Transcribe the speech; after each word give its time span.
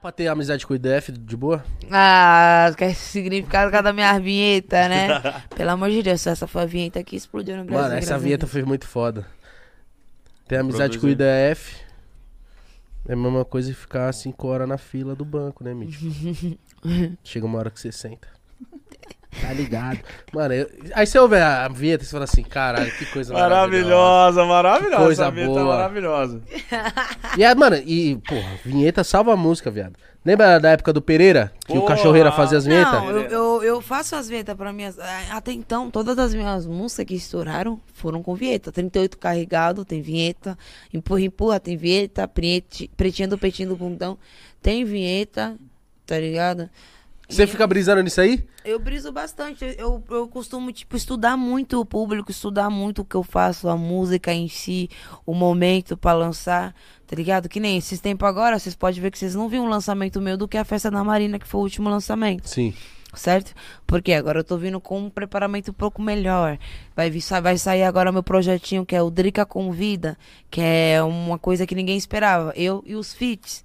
pra 0.00 0.10
ter 0.10 0.28
amizade 0.28 0.66
com 0.66 0.72
o 0.72 0.76
IDF 0.76 1.12
de 1.12 1.36
boa? 1.36 1.64
Ah, 1.90 2.72
quer 2.76 2.94
significado 2.94 3.70
cada 3.70 3.92
minha 3.92 4.18
vinheta, 4.18 4.88
né? 4.88 5.20
Pelo 5.54 5.70
amor 5.70 5.90
de 5.90 6.02
Deus, 6.02 6.26
essa 6.26 6.46
foi 6.46 6.62
a 6.62 6.66
vinheta 6.66 7.02
que 7.04 7.16
explodiu 7.16 7.56
no 7.56 7.64
Brasil. 7.64 7.82
Mano, 7.82 7.94
essa 7.94 8.18
vinheta 8.18 8.46
foi 8.46 8.62
muito 8.62 8.86
foda. 8.86 9.26
Ter 10.48 10.56
amizade 10.56 10.98
Produzir. 10.98 11.16
com 11.16 11.22
o 11.24 11.26
IDF 11.26 11.76
é 13.08 13.12
a 13.12 13.16
mesma 13.16 13.44
coisa 13.44 13.70
que 13.72 13.76
ficar 13.78 14.12
5 14.12 14.46
horas 14.46 14.68
na 14.68 14.78
fila 14.78 15.14
do 15.14 15.24
banco, 15.24 15.62
né, 15.62 15.74
Mítico? 15.74 16.04
Chega 17.22 17.46
uma 17.46 17.58
hora 17.58 17.70
que 17.70 17.78
você 17.78 17.92
senta. 17.92 18.28
Tá 19.40 19.52
ligado? 19.52 19.98
Mano, 20.32 20.54
eu- 20.54 20.70
aí 20.94 21.06
você 21.06 21.18
ouve 21.18 21.36
a 21.36 21.66
vinheta 21.68 22.02
e 22.04 22.06
você 22.06 22.12
fala 22.12 22.24
assim, 22.24 22.42
caralho, 22.42 22.90
que 22.92 23.06
coisa 23.06 23.32
maravilhosa. 23.32 24.44
Maravilhosa, 24.44 24.44
maravilhosa. 24.44 24.96
Que 24.96 25.02
coisa 25.04 25.22
essa 25.24 25.30
vinheta 25.30 25.52
boa. 25.52 25.64
maravilhosa. 25.76 26.42
E, 27.38 27.44
é, 27.44 27.54
mano, 27.54 27.76
e, 27.76 28.16
porra, 28.26 28.50
vinheta 28.64 29.04
salva 29.04 29.32
a 29.32 29.36
música, 29.36 29.70
viado. 29.70 29.94
Lembra 30.24 30.58
da 30.58 30.70
época 30.70 30.92
do 30.92 31.00
Pereira? 31.00 31.52
Que 31.66 31.72
o 31.72 31.80
Porra. 31.80 31.94
Cachorreira 31.96 32.30
fazia 32.32 32.58
as 32.58 32.64
vinhetas? 32.66 32.92
Não, 32.92 33.10
eu, 33.10 33.22
eu, 33.22 33.62
eu 33.62 33.80
faço 33.80 34.16
as 34.16 34.28
vinhetas 34.28 34.54
pra 34.56 34.72
minhas. 34.72 34.98
Até 35.30 35.52
então, 35.52 35.90
todas 35.90 36.18
as 36.18 36.34
minhas 36.34 36.66
músicas 36.66 37.06
que 37.06 37.14
estouraram 37.14 37.80
foram 37.94 38.22
com 38.22 38.34
vinheta. 38.34 38.70
38 38.72 39.16
carregado, 39.16 39.84
tem 39.84 40.02
vinheta. 40.02 40.58
Empurra, 40.92 41.20
empurra, 41.22 41.60
tem 41.60 41.76
vinheta. 41.76 42.26
Prete, 42.28 42.90
pretinha 42.96 43.28
do 43.28 43.38
peitinho 43.38 43.70
do 43.70 43.76
bundão, 43.76 44.18
tem 44.60 44.84
vinheta. 44.84 45.56
Tá 46.04 46.18
ligado? 46.18 46.68
Você 47.30 47.46
fica 47.46 47.64
brisando 47.64 48.02
nisso 48.02 48.20
aí? 48.20 48.44
Eu 48.64 48.78
briso 48.80 49.12
bastante. 49.12 49.64
Eu, 49.78 50.02
eu 50.10 50.26
costumo, 50.26 50.72
tipo, 50.72 50.96
estudar 50.96 51.36
muito 51.36 51.80
o 51.80 51.84
público, 51.84 52.30
estudar 52.30 52.68
muito 52.68 53.02
o 53.02 53.04
que 53.04 53.14
eu 53.14 53.22
faço, 53.22 53.68
a 53.68 53.76
música 53.76 54.32
em 54.32 54.48
si, 54.48 54.90
o 55.24 55.32
momento 55.32 55.96
pra 55.96 56.12
lançar, 56.12 56.74
tá 57.06 57.14
ligado? 57.14 57.48
Que 57.48 57.60
nem 57.60 57.76
esses 57.76 58.00
tempos 58.00 58.28
agora, 58.28 58.58
vocês 58.58 58.74
podem 58.74 59.00
ver 59.00 59.12
que 59.12 59.18
vocês 59.18 59.34
não 59.34 59.48
viram 59.48 59.66
um 59.66 59.68
lançamento 59.68 60.20
meu 60.20 60.36
do 60.36 60.48
que 60.48 60.58
a 60.58 60.64
Festa 60.64 60.90
da 60.90 61.04
Marina, 61.04 61.38
que 61.38 61.46
foi 61.46 61.60
o 61.60 61.62
último 61.62 61.88
lançamento 61.88 62.48
Sim. 62.48 62.74
certo? 63.14 63.54
Porque 63.86 64.12
agora 64.12 64.40
eu 64.40 64.44
tô 64.44 64.58
vindo 64.58 64.80
com 64.80 64.98
um 64.98 65.08
preparamento 65.08 65.70
um 65.70 65.74
pouco 65.74 66.02
melhor. 66.02 66.58
Vai, 66.96 67.10
vir, 67.10 67.22
vai 67.40 67.56
sair 67.56 67.84
agora 67.84 68.10
meu 68.10 68.24
projetinho 68.24 68.84
que 68.84 68.96
é 68.96 69.02
o 69.02 69.10
Drica 69.10 69.46
Convida, 69.46 70.18
que 70.50 70.60
é 70.60 71.00
uma 71.02 71.38
coisa 71.38 71.64
que 71.64 71.76
ninguém 71.76 71.96
esperava. 71.96 72.52
Eu 72.56 72.82
e 72.84 72.96
os 72.96 73.14
feats. 73.14 73.64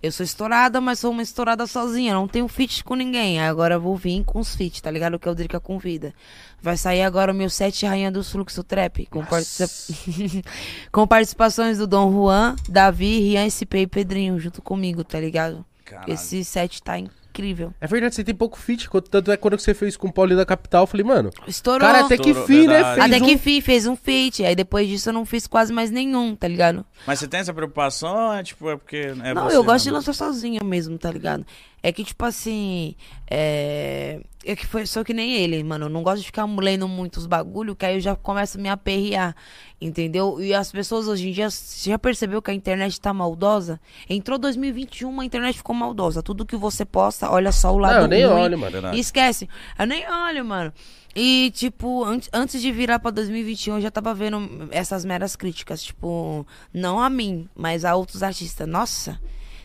Eu 0.00 0.12
sou 0.12 0.22
estourada, 0.22 0.80
mas 0.80 1.00
sou 1.00 1.10
uma 1.10 1.22
estourada 1.22 1.66
sozinha. 1.66 2.14
Não 2.14 2.28
tenho 2.28 2.46
feat 2.46 2.84
com 2.84 2.94
ninguém. 2.94 3.40
Agora 3.40 3.74
eu 3.74 3.80
vou 3.80 3.96
vir 3.96 4.22
com 4.24 4.38
os 4.38 4.54
feats, 4.54 4.80
tá 4.80 4.90
ligado? 4.90 5.18
Que 5.18 5.26
é 5.28 5.30
o 5.30 5.34
Drica 5.34 5.58
Convida. 5.58 6.14
Vai 6.62 6.76
sair 6.76 7.02
agora 7.02 7.32
o 7.32 7.34
meu 7.34 7.50
set 7.50 7.84
Rainha 7.84 8.10
do 8.12 8.22
Fluxo 8.22 8.62
Trap. 8.62 9.06
Com, 9.06 9.24
participa- 9.24 10.44
com 10.92 11.06
participações 11.06 11.78
do 11.78 11.86
Dom 11.86 12.12
Juan, 12.12 12.54
Davi, 12.68 13.18
Rian, 13.18 13.50
SP 13.50 13.82
e 13.82 13.86
Pedrinho 13.88 14.38
junto 14.38 14.62
comigo, 14.62 15.02
tá 15.02 15.18
ligado? 15.18 15.64
Caralho. 15.84 16.12
Esse 16.12 16.44
set 16.44 16.80
tá 16.80 16.96
incrível. 17.38 17.72
É 17.80 17.86
verdade, 17.86 18.14
você 18.14 18.24
tem 18.24 18.34
pouco 18.34 18.58
feat. 18.58 18.88
quando- 18.90 19.08
Tanto 19.08 19.30
é 19.30 19.36
que 19.36 19.42
quando 19.42 19.58
você 19.58 19.72
fez 19.72 19.96
com 19.96 20.08
o 20.08 20.12
Paulinho 20.12 20.36
da 20.38 20.44
Capital, 20.46 20.82
eu 20.82 20.86
falei, 20.86 21.04
mano, 21.04 21.30
Estourou. 21.46 21.80
cara, 21.80 22.04
até 22.04 22.16
que 22.18 22.34
fim, 22.34 22.66
né? 22.66 22.82
Fez 22.94 23.04
Até 23.04 23.16
um... 23.16 23.26
que 23.26 23.38
fim, 23.38 23.60
fez 23.60 23.86
um 23.86 23.96
feat. 23.96 24.44
Aí 24.44 24.54
depois 24.56 24.88
disso 24.88 25.08
eu 25.08 25.12
não 25.12 25.24
fiz 25.24 25.46
quase 25.46 25.72
mais 25.72 25.90
nenhum, 25.90 26.34
tá 26.34 26.48
ligado? 26.48 26.84
Mas 27.06 27.18
você 27.20 27.28
tem 27.28 27.40
essa 27.40 27.54
preocupação? 27.54 28.32
É 28.32 28.42
tipo, 28.42 28.68
é 28.68 28.76
porque. 28.76 29.12
É 29.22 29.34
não, 29.34 29.44
você 29.44 29.56
eu 29.56 29.64
gosto 29.64 29.84
de 29.84 29.90
lançar 29.90 30.12
sozinha 30.12 30.60
mesmo, 30.64 30.98
tá 30.98 31.10
ligado? 31.10 31.46
É 31.82 31.92
que, 31.92 32.02
tipo 32.04 32.24
assim. 32.24 32.94
É. 33.30 34.20
É 34.44 34.56
que 34.56 34.66
foi 34.66 34.86
só 34.86 35.04
que 35.04 35.12
nem 35.12 35.34
ele, 35.34 35.62
mano. 35.62 35.86
Eu 35.86 35.88
não 35.90 36.02
gosto 36.02 36.20
de 36.20 36.26
ficar 36.26 36.44
lendo 36.46 36.88
muitos 36.88 37.26
bagulho, 37.26 37.76
que 37.76 37.84
aí 37.84 37.96
eu 37.96 38.00
já 38.00 38.16
começo 38.16 38.56
a 38.56 38.60
me 38.60 38.68
aperrear. 38.68 39.34
Entendeu? 39.80 40.40
E 40.40 40.54
as 40.54 40.72
pessoas 40.72 41.06
hoje 41.06 41.28
em 41.28 41.32
dia. 41.32 41.50
Você 41.50 41.90
já 41.90 41.98
percebeu 41.98 42.40
que 42.40 42.50
a 42.50 42.54
internet 42.54 43.00
tá 43.00 43.12
maldosa? 43.12 43.80
Entrou 44.08 44.38
2021, 44.38 45.20
a 45.20 45.24
internet 45.24 45.56
ficou 45.56 45.74
maldosa. 45.74 46.22
Tudo 46.22 46.46
que 46.46 46.56
você 46.56 46.84
posta, 46.84 47.30
olha 47.30 47.52
só 47.52 47.72
o 47.72 47.78
lado 47.78 47.94
Não, 47.94 48.02
eu 48.02 48.08
nem 48.08 48.24
ruim. 48.24 48.40
olho, 48.42 48.58
mano. 48.58 48.94
E 48.94 49.00
esquece. 49.00 49.48
Eu 49.78 49.86
nem 49.86 50.04
olho, 50.10 50.44
mano. 50.44 50.72
E, 51.14 51.50
tipo, 51.54 52.04
antes, 52.04 52.28
antes 52.32 52.62
de 52.62 52.70
virar 52.70 52.98
pra 53.00 53.10
2021, 53.10 53.76
eu 53.76 53.80
já 53.80 53.90
tava 53.90 54.14
vendo 54.14 54.68
essas 54.70 55.04
meras 55.04 55.34
críticas. 55.36 55.82
Tipo, 55.82 56.46
não 56.72 57.00
a 57.00 57.10
mim, 57.10 57.48
mas 57.56 57.84
a 57.84 57.94
outros 57.94 58.22
artistas. 58.22 58.68
Nossa, 58.68 59.20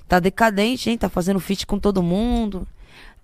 tá 0.07 0.19
decadente, 0.19 0.89
hein? 0.89 0.97
Tá 0.97 1.09
fazendo 1.09 1.39
feat 1.39 1.65
com 1.65 1.79
todo 1.79 2.03
mundo. 2.03 2.67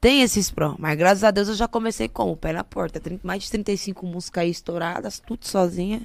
Tem 0.01 0.21
esses 0.21 0.49
pró, 0.49 0.75
mas 0.79 0.97
graças 0.97 1.23
a 1.23 1.31
Deus 1.31 1.49
eu 1.49 1.55
já 1.55 1.67
comecei 1.67 2.07
com 2.07 2.31
o 2.31 2.37
pé 2.37 2.53
na 2.53 2.63
porta. 2.63 3.01
Mais 3.21 3.43
de 3.43 3.51
35 3.51 4.05
músicas 4.05 4.43
aí 4.43 4.49
estouradas, 4.49 5.19
tudo 5.19 5.45
sozinha. 5.45 6.01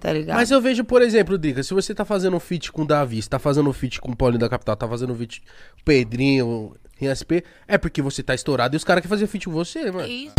Tá 0.00 0.12
ligado? 0.12 0.36
Mas 0.36 0.50
eu 0.50 0.60
vejo, 0.60 0.82
por 0.82 1.02
exemplo, 1.02 1.36
Dica, 1.36 1.62
se 1.62 1.74
você 1.74 1.94
tá 1.94 2.06
fazendo 2.06 2.34
um 2.34 2.40
feat 2.40 2.72
com 2.72 2.82
o 2.82 2.86
Davi, 2.86 3.20
você 3.20 3.28
tá 3.28 3.38
fazendo 3.38 3.68
um 3.68 3.72
feat 3.72 4.00
com 4.00 4.10
o 4.10 4.16
Paulinho 4.16 4.40
da 4.40 4.48
Capital, 4.48 4.74
tá 4.74 4.88
fazendo 4.88 5.12
um 5.12 5.16
feat 5.16 5.40
com 5.40 5.80
o 5.80 5.84
Pedrinho, 5.84 6.74
em 7.00 7.08
SP, 7.12 7.44
é 7.66 7.78
porque 7.78 8.02
você 8.02 8.22
tá 8.22 8.34
estourado 8.34 8.74
e 8.74 8.78
os 8.78 8.84
caras 8.84 9.02
querem 9.02 9.10
fazer 9.10 9.26
feat 9.26 9.46
com 9.46 9.52
você, 9.52 9.90
mano. 9.90 10.08
Isso. 10.08 10.34